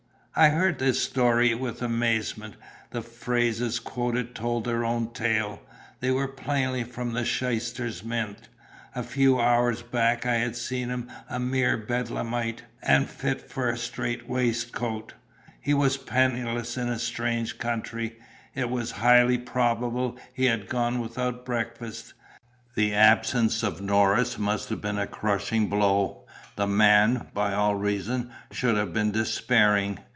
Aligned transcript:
I 0.33 0.47
heard 0.47 0.79
this 0.79 1.03
story 1.03 1.53
with 1.53 1.81
amazement. 1.81 2.55
The 2.91 3.01
phrases 3.01 3.81
quoted 3.81 4.33
told 4.33 4.63
their 4.63 4.85
own 4.85 5.11
tale; 5.11 5.61
they 5.99 6.09
were 6.09 6.29
plainly 6.29 6.85
from 6.85 7.11
the 7.11 7.25
shyster's 7.25 8.01
mint. 8.01 8.47
A 8.95 9.03
few 9.03 9.41
hours 9.41 9.81
back 9.81 10.25
I 10.25 10.35
had 10.35 10.55
seen 10.55 10.87
him 10.87 11.11
a 11.29 11.37
mere 11.37 11.75
bedlamite 11.77 12.63
and 12.81 13.09
fit 13.09 13.49
for 13.51 13.69
a 13.69 13.77
strait 13.77 14.29
waistcoat; 14.29 15.13
he 15.59 15.73
was 15.73 15.97
penniless 15.97 16.77
in 16.77 16.87
a 16.87 16.97
strange 16.97 17.57
country; 17.57 18.15
it 18.55 18.69
was 18.69 18.91
highly 18.91 19.37
probable 19.37 20.17
he 20.33 20.45
had 20.45 20.69
gone 20.69 21.01
without 21.01 21.45
breakfast; 21.45 22.13
the 22.73 22.93
absence 22.93 23.63
of 23.63 23.81
Norris 23.81 24.37
must 24.39 24.69
have 24.69 24.79
been 24.81 24.97
a 24.97 25.05
crushing 25.05 25.67
blow; 25.67 26.25
the 26.55 26.67
man 26.67 27.27
(by 27.33 27.53
all 27.53 27.75
reason) 27.75 28.31
should 28.49 28.77
have 28.77 28.93
been 28.93 29.11
despairing. 29.11 29.99